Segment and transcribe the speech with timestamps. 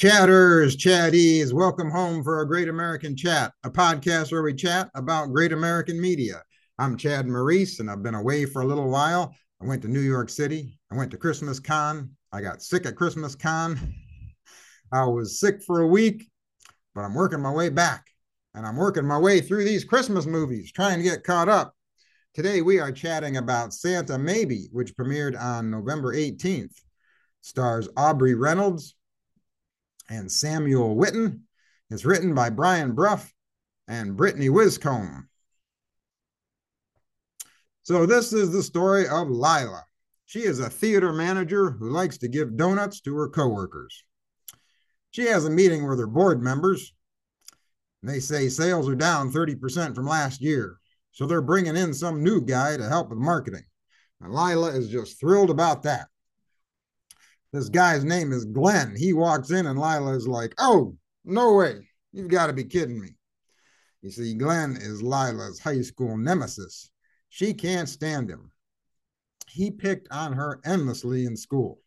[0.00, 5.30] Chatters, chatties, welcome home for a Great American Chat, a podcast where we chat about
[5.30, 6.42] great American media.
[6.78, 9.34] I'm Chad Maurice, and I've been away for a little while.
[9.60, 10.78] I went to New York City.
[10.90, 12.12] I went to Christmas Con.
[12.32, 13.78] I got sick at Christmas Con.
[14.90, 16.30] I was sick for a week,
[16.94, 18.06] but I'm working my way back.
[18.54, 21.74] And I'm working my way through these Christmas movies, trying to get caught up.
[22.32, 26.72] Today, we are chatting about Santa Maybe, which premiered on November 18th.
[27.42, 28.94] Stars Aubrey Reynolds,
[30.10, 31.40] and Samuel Whitten.
[31.88, 33.22] It's written by Brian Brough
[33.88, 35.28] and Brittany Wiscombe.
[37.82, 39.84] So, this is the story of Lila.
[40.26, 44.04] She is a theater manager who likes to give donuts to her coworkers.
[45.10, 46.92] She has a meeting with her board members.
[48.02, 50.78] They say sales are down 30% from last year.
[51.12, 53.64] So they're bringing in some new guy to help with marketing.
[54.20, 56.06] And Lila is just thrilled about that.
[57.52, 58.94] This guy's name is Glenn.
[58.96, 61.88] He walks in and Lila is like, oh, no way.
[62.12, 63.08] You've got to be kidding me.
[64.02, 66.90] You see, Glenn is Lila's high school nemesis.
[67.28, 68.50] She can't stand him.
[69.48, 71.80] He picked on her endlessly in school.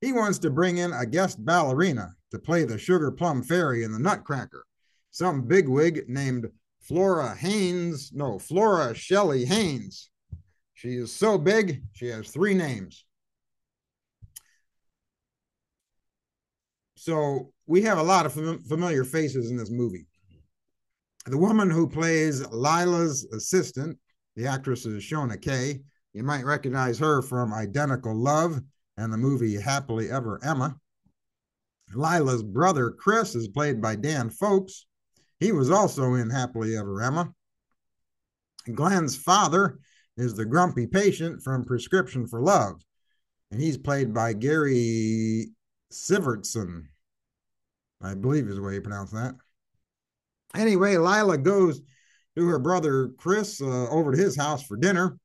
[0.00, 3.92] He wants to bring in a guest ballerina to play the Sugar Plum Fairy in
[3.92, 4.64] the Nutcracker.
[5.10, 6.46] Some bigwig named
[6.80, 10.10] Flora Haynes, no, Flora Shelley Haynes.
[10.74, 13.04] She is so big, she has three names.
[17.02, 20.06] So we have a lot of fam- familiar faces in this movie.
[21.26, 23.98] The woman who plays Lila's assistant,
[24.36, 25.80] the actress is Shona Kay.
[26.12, 28.60] You might recognize her from Identical Love
[28.96, 30.76] and the movie Happily Ever Emma.
[31.92, 34.86] Lila's brother, Chris, is played by Dan Folks.
[35.40, 37.32] He was also in Happily Ever Emma.
[38.72, 39.80] Glenn's father
[40.16, 42.80] is the grumpy patient from Prescription for Love,
[43.50, 45.50] and he's played by Gary
[45.92, 46.84] Sivertson.
[48.00, 49.34] I believe is the way you pronounce that.
[50.54, 51.80] Anyway, Lila goes
[52.36, 55.18] to her brother Chris uh, over to his house for dinner.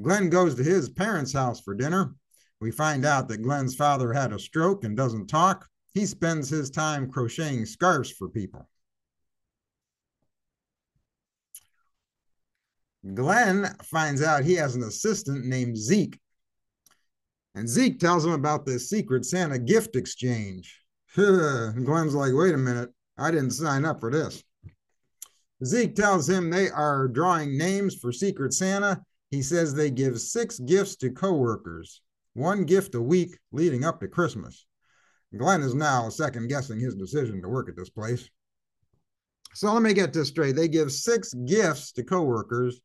[0.00, 2.14] Glenn goes to his parents' house for dinner.
[2.60, 5.68] We find out that Glenn's father had a stroke and doesn't talk.
[5.92, 8.68] He spends his time crocheting scarves for people.
[13.12, 16.18] Glenn finds out he has an assistant named Zeke.
[17.54, 20.80] And Zeke tells him about the secret Santa gift exchange.
[21.14, 24.42] Glenn's like, wait a minute, I didn't sign up for this.
[25.64, 29.00] Zeke tells him they are drawing names for Secret Santa.
[29.30, 32.02] He says they give six gifts to coworkers,
[32.34, 34.66] one gift a week leading up to Christmas.
[35.36, 38.28] Glenn is now second guessing his decision to work at this place.
[39.54, 40.56] So let me get this straight.
[40.56, 42.80] They give six gifts to coworkers,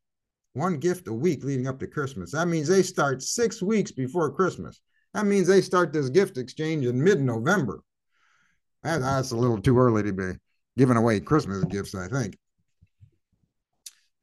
[0.59, 2.31] one gift a week leading up to Christmas.
[2.31, 4.79] That means they start six weeks before Christmas.
[5.13, 7.81] That means they start this gift exchange in mid November.
[8.83, 10.33] That, that's a little too early to be
[10.77, 12.37] giving away Christmas gifts, I think.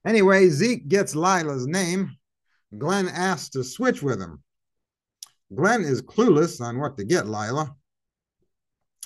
[0.07, 2.17] Anyway, Zeke gets Lila's name.
[2.79, 4.43] Glenn asks to switch with him.
[5.55, 7.75] Glenn is clueless on what to get Lila.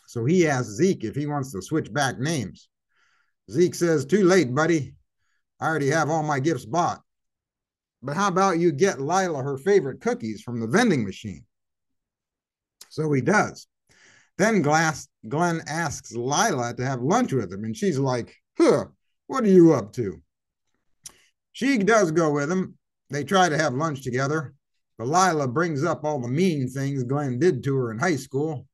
[0.06, 2.68] So he asks Zeke if he wants to switch back names.
[3.50, 4.94] Zeke says, Too late, buddy.
[5.60, 7.00] I already have all my gifts bought.
[8.02, 11.44] But how about you get Lila her favorite cookies from the vending machine?
[12.88, 13.66] So he does.
[14.38, 18.86] Then Glass, Glenn asks Lila to have lunch with him, and she's like, Huh,
[19.26, 20.22] what are you up to?
[21.52, 22.78] She does go with him.
[23.10, 24.54] They try to have lunch together,
[24.96, 28.66] but Lila brings up all the mean things Glenn did to her in high school.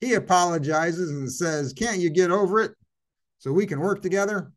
[0.00, 2.72] He apologizes and says, Can't you get over it
[3.38, 4.50] so we can work together?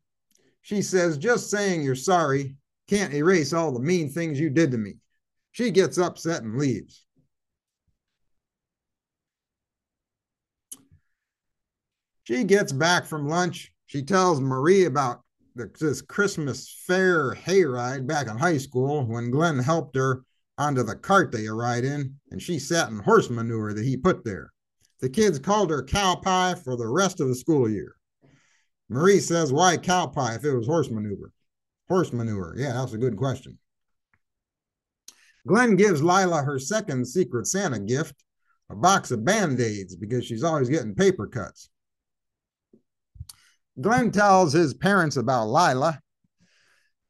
[0.62, 2.56] She says, Just saying you're sorry
[2.88, 4.94] can't erase all the mean things you did to me.
[5.52, 7.04] She gets upset and leaves.
[12.24, 13.72] She gets back from lunch.
[13.86, 15.22] She tells Marie about
[15.54, 20.24] the, this Christmas fair hayride back in high school when Glenn helped her
[20.58, 24.24] onto the cart they ride in, and she sat in horse manure that he put
[24.24, 24.52] there.
[25.00, 27.96] The kids called her cow pie for the rest of the school year.
[28.88, 31.32] Marie says, Why cow pie if it was horse manure?
[31.88, 32.54] Horse manure.
[32.56, 33.58] Yeah, that's a good question.
[35.46, 38.14] Glenn gives Lila her second Secret Santa gift,
[38.68, 41.70] a box of band aids, because she's always getting paper cuts.
[43.80, 46.00] Glenn tells his parents about Lila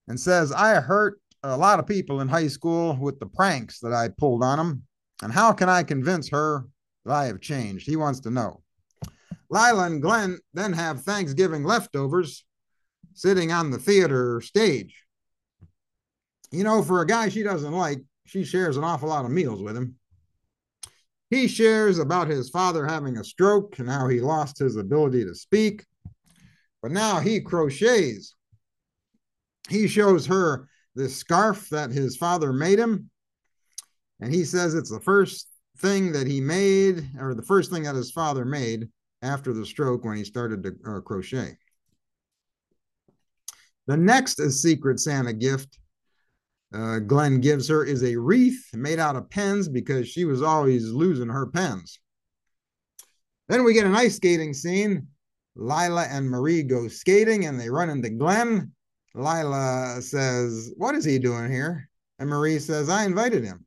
[0.08, 3.92] and says, I hurt a lot of people in high school with the pranks that
[3.92, 4.82] I pulled on them.
[5.22, 6.66] And how can I convince her
[7.04, 7.86] that I have changed?
[7.86, 8.62] He wants to know.
[9.48, 12.44] Lila and Glenn then have Thanksgiving leftovers
[13.16, 15.02] sitting on the theater stage.
[16.52, 19.62] You know, for a guy she doesn't like, she shares an awful lot of meals
[19.62, 19.96] with him.
[21.30, 25.34] He shares about his father having a stroke and how he lost his ability to
[25.34, 25.84] speak.
[26.82, 28.34] But now he crochets.
[29.68, 33.10] He shows her this scarf that his father made him.
[34.20, 35.48] And he says it's the first
[35.78, 38.88] thing that he made, or the first thing that his father made
[39.22, 41.58] after the stroke when he started to uh, crochet.
[43.86, 45.78] The next Secret Santa gift
[46.74, 50.90] uh, Glenn gives her is a wreath made out of pens because she was always
[50.90, 52.00] losing her pens.
[53.48, 55.06] Then we get an ice skating scene.
[55.54, 58.72] Lila and Marie go skating and they run into Glenn.
[59.14, 61.88] Lila says, What is he doing here?
[62.18, 63.64] And Marie says, I invited him.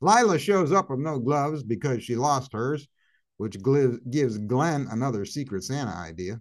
[0.00, 2.86] Lila shows up with no gloves because she lost hers,
[3.38, 3.56] which
[4.10, 6.40] gives Glenn another Secret Santa idea.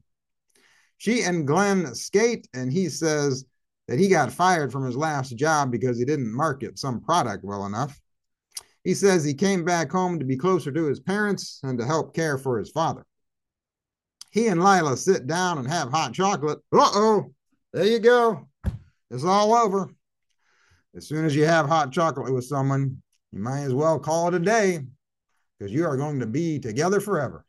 [1.04, 3.44] She and Glenn skate, and he says
[3.90, 7.66] that he got fired from his last job because he didn't market some product well
[7.66, 8.00] enough.
[8.86, 12.16] He says he came back home to be closer to his parents and to help
[12.16, 13.06] care for his father.
[14.32, 16.60] He and Lila sit down and have hot chocolate.
[16.72, 17.34] Uh oh,
[17.74, 18.48] there you go.
[19.12, 19.90] It's all over.
[20.96, 23.02] As soon as you have hot chocolate with someone,
[23.34, 24.80] you might as well call it a day
[25.60, 27.46] because you are going to be together forever.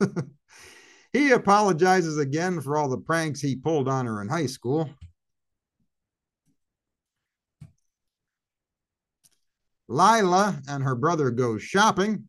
[1.12, 4.88] he apologizes again for all the pranks he pulled on her in high school.
[9.88, 12.28] Lila and her brother go shopping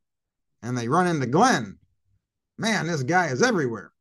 [0.63, 1.77] and they run into Glenn.
[2.57, 3.91] Man, this guy is everywhere.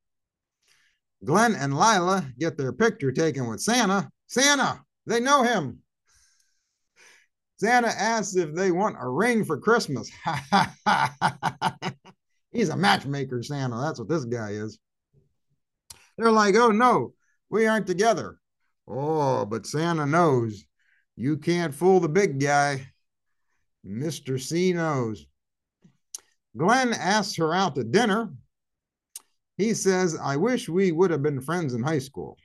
[1.25, 4.09] Glenn and Lila get their picture taken with Santa.
[4.27, 5.81] Santa, they know him.
[7.59, 10.11] Santa asks if they want a ring for Christmas.
[12.53, 13.81] He's a matchmaker, Santa.
[13.81, 14.79] That's what this guy is.
[16.17, 17.15] They're like, oh no,
[17.49, 18.39] we aren't together.
[18.87, 20.65] Oh, but Santa knows
[21.17, 22.89] you can't fool the big guy.
[23.87, 24.41] Mr.
[24.41, 25.27] C knows.
[26.57, 28.33] Glenn asks her out to dinner.
[29.57, 32.37] He says, I wish we would have been friends in high school.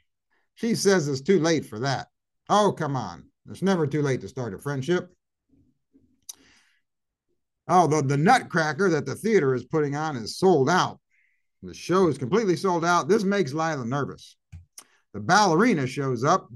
[0.55, 2.07] She says it's too late for that.
[2.49, 3.25] Oh, come on.
[3.49, 5.13] It's never too late to start a friendship.
[7.67, 10.99] Oh, the, the Nutcracker that the theater is putting on is sold out.
[11.63, 13.07] The show is completely sold out.
[13.07, 14.37] This makes Lila nervous.
[15.13, 16.49] The ballerina shows up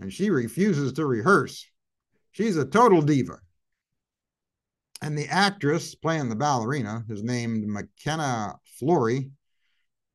[0.00, 1.66] and she refuses to rehearse.
[2.32, 3.38] She's a total diva.
[5.00, 9.30] And the actress playing the ballerina is named McKenna Flory.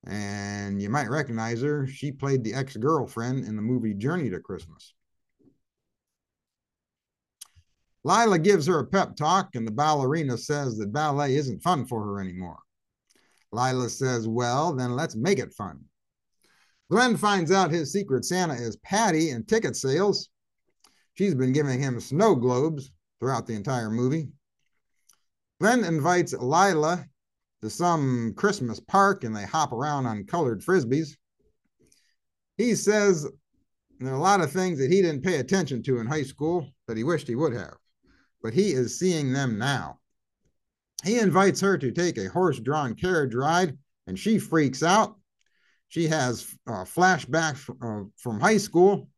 [0.06, 1.88] And you might recognize her.
[1.88, 4.94] She played the ex girlfriend in the movie Journey to Christmas.
[8.08, 12.02] Lila gives her a pep talk, and the ballerina says that ballet isn't fun for
[12.06, 12.60] her anymore.
[13.52, 15.84] Lila says, Well, then let's make it fun.
[16.90, 20.30] Glenn finds out his secret Santa is Patty in ticket sales.
[21.16, 24.30] She's been giving him snow globes throughout the entire movie.
[25.60, 27.06] Glenn invites Lila
[27.62, 31.18] to some Christmas park and they hop around on colored frisbees.
[32.56, 33.28] He says
[34.00, 36.70] there are a lot of things that he didn't pay attention to in high school
[36.88, 37.76] that he wished he would have
[38.48, 40.00] but he is seeing them now.
[41.04, 43.78] He invites her to take a horse drawn carriage ride,
[44.08, 45.18] and she freaks out.
[45.90, 49.10] She has uh, flashbacks from, uh, from high school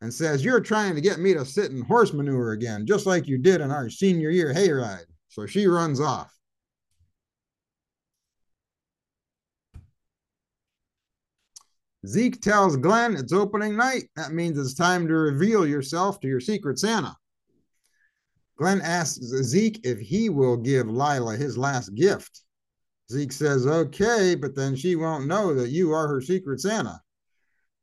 [0.00, 3.26] and says, You're trying to get me to sit in horse manure again, just like
[3.26, 5.06] you did in our senior year hayride.
[5.26, 6.32] So she runs off.
[12.06, 14.04] Zeke tells Glenn it's opening night.
[14.14, 17.16] That means it's time to reveal yourself to your secret Santa.
[18.60, 22.42] Glenn asks Zeke if he will give Lila his last gift.
[23.10, 27.00] Zeke says, okay, but then she won't know that you are her secret Santa.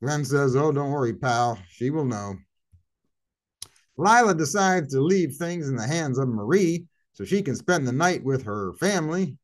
[0.04, 1.58] Glenn says, oh, don't worry, pal.
[1.70, 2.36] She will know.
[3.98, 7.92] Lila decides to leave things in the hands of Marie so she can spend the
[7.92, 9.36] night with her family,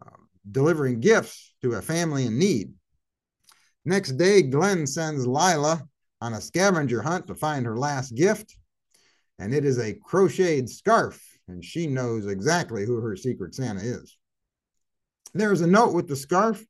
[0.00, 0.10] uh,
[0.48, 2.72] delivering gifts to a family in need.
[3.84, 5.82] Next day, Glenn sends Lila
[6.20, 8.56] on a scavenger hunt to find her last gift
[9.38, 14.16] and it is a crocheted scarf, and she knows exactly who her secret Santa is.
[15.34, 16.64] There's a note with the scarf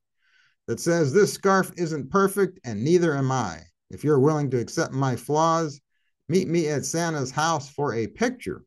[0.68, 3.60] that says, This scarf isn't perfect, and neither am I.
[3.90, 5.80] If you're willing to accept my flaws,
[6.28, 8.62] meet me at Santa's house for a picture.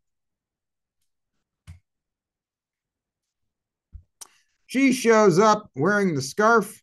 [4.67, 6.81] She shows up wearing the scarf.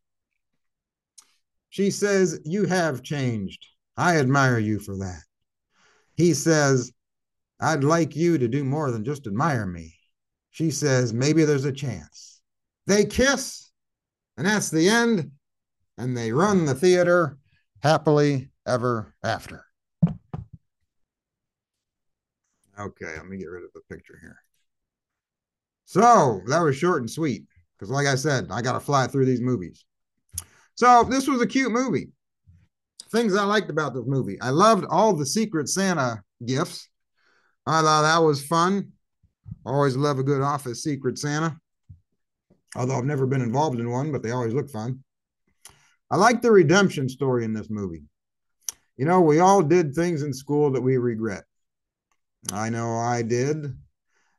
[1.71, 3.67] She says, You have changed.
[3.97, 5.23] I admire you for that.
[6.17, 6.93] He says,
[7.63, 9.95] I'd like you to do more than just admire me.
[10.51, 12.41] She says, maybe there's a chance.
[12.89, 13.71] They kiss,
[14.37, 15.31] and that's the end,
[15.97, 17.39] and they run the theater
[17.81, 19.65] happily ever after.
[22.79, 24.39] Okay, let me get rid of the picture here.
[25.85, 27.45] So that was short and sweet
[27.79, 29.85] because, like I said, I got to fly through these movies.
[30.75, 32.09] So this was a cute movie.
[33.13, 34.41] Things I liked about this movie.
[34.41, 36.89] I loved all the Secret Santa gifts.
[37.67, 38.93] I thought that was fun.
[39.65, 41.57] Always love a good office Secret Santa.
[42.75, 45.05] Although I've never been involved in one, but they always look fun.
[46.11, 48.03] I like the redemption story in this movie.
[48.97, 51.45] You know, we all did things in school that we regret.
[52.53, 53.77] I know I did.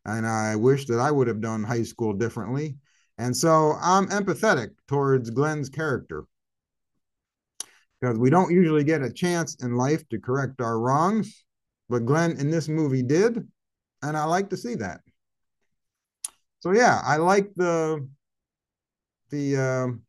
[0.05, 2.77] And I wish that I would have done high school differently.
[3.17, 6.25] And so I'm empathetic towards Glenn's character
[7.99, 11.45] because we don't usually get a chance in life to correct our wrongs.
[11.93, 13.47] But Glenn in this movie did.
[14.01, 15.01] And I like to see that.
[16.59, 18.09] So yeah, I like the
[19.29, 20.01] the um,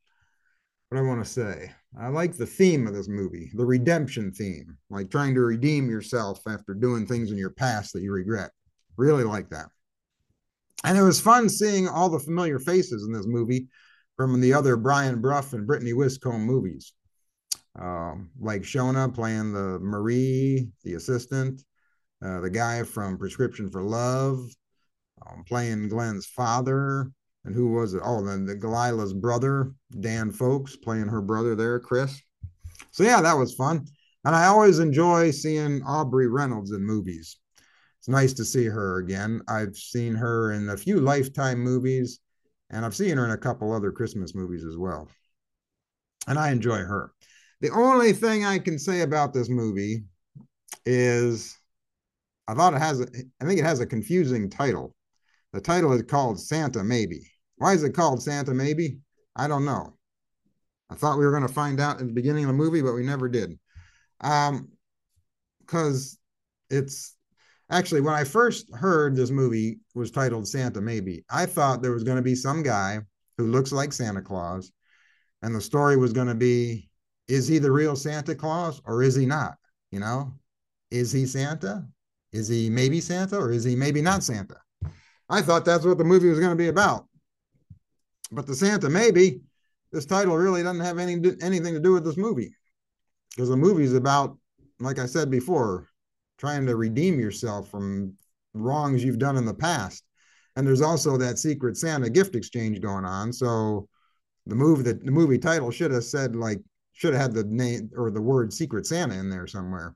[0.89, 1.73] what I want to say.
[2.01, 6.41] I like the theme of this movie, the redemption theme, like trying to redeem yourself
[6.49, 8.51] after doing things in your past that you regret.
[8.97, 9.67] Really like that.
[10.85, 13.69] And it was fun seeing all the familiar faces in this movie
[14.17, 16.95] from the other Brian Brough and Brittany Wiscombe movies.
[17.79, 21.63] Um, like Shona playing the Marie, the assistant,
[22.25, 24.39] uh, the guy from Prescription for Love,
[25.27, 27.11] um, playing Glenn's father,
[27.45, 28.03] and who was it?
[28.05, 32.21] Oh, then the Galilah's brother, Dan Folks, playing her brother there, Chris.
[32.93, 33.87] So yeah, that was fun.
[34.25, 37.37] And I always enjoy seeing Aubrey Reynolds in movies.
[37.99, 39.43] It's nice to see her again.
[39.49, 42.21] I've seen her in a few Lifetime movies,
[42.71, 45.09] and I've seen her in a couple other Christmas movies as well.
[46.27, 47.13] And I enjoy her.
[47.61, 50.05] The only thing I can say about this movie
[50.87, 51.59] is
[52.47, 53.07] I thought it has, a,
[53.41, 54.95] I think it has a confusing title.
[55.53, 57.31] The title is called Santa Maybe.
[57.57, 58.99] Why is it called Santa Maybe?
[59.37, 59.97] I don't know.
[60.91, 62.95] I thought we were going to find out at the beginning of the movie, but
[62.95, 63.59] we never did.
[64.21, 64.69] Um,
[65.61, 66.19] because
[66.71, 67.17] it's
[67.71, 72.05] actually when I first heard this movie was titled Santa Maybe, I thought there was
[72.05, 73.01] going to be some guy
[73.39, 74.71] who looks like Santa Claus,
[75.43, 76.89] and the story was going to be
[77.27, 79.55] is he the real Santa Claus or is he not?
[79.91, 80.35] You know,
[80.91, 81.87] is he Santa?
[82.35, 84.57] Is he maybe Santa or is he maybe not Santa?
[85.31, 87.07] I thought that's what the movie was going to be about.
[88.33, 89.41] But the Santa maybe
[89.93, 92.53] this title really doesn't have any anything to do with this movie
[93.31, 94.37] because the movie is about,
[94.81, 95.87] like I said before,
[96.37, 98.15] trying to redeem yourself from
[98.53, 100.03] wrongs you've done in the past.
[100.57, 103.33] And there's also that secret Santa gift exchange going on.
[103.33, 103.89] So
[104.47, 106.61] the movie that the movie title should have said like
[106.95, 109.95] should have had the name or the word secret Santa in there somewhere.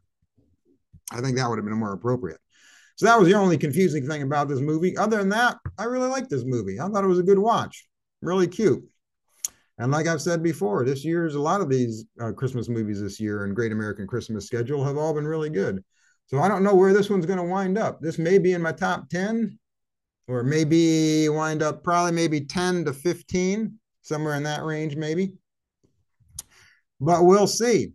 [1.12, 2.40] I think that would have been more appropriate.
[2.96, 4.96] So that was the only confusing thing about this movie.
[4.96, 6.80] Other than that, I really liked this movie.
[6.80, 7.88] I thought it was a good watch
[8.22, 8.82] really cute.
[9.78, 13.20] And like I've said before, this year's a lot of these uh, Christmas movies this
[13.20, 15.84] year and Great American Christmas Schedule have all been really good.
[16.26, 18.00] So I don't know where this one's going to wind up.
[18.00, 19.58] This may be in my top 10
[20.26, 25.32] or maybe wind up probably maybe 10 to 15, somewhere in that range, maybe.
[27.00, 27.92] But we'll see.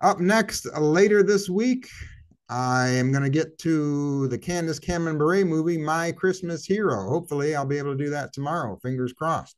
[0.00, 1.88] Up next, later this week,
[2.50, 7.08] I am going to get to the Candace Cameron Bure movie, My Christmas Hero.
[7.08, 8.78] Hopefully, I'll be able to do that tomorrow.
[8.82, 9.56] Fingers crossed.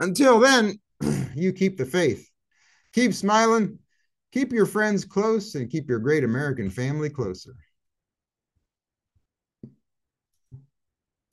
[0.00, 0.80] Until then,
[1.36, 2.28] you keep the faith.
[2.92, 3.78] Keep smiling,
[4.32, 7.54] keep your friends close, and keep your great American family closer.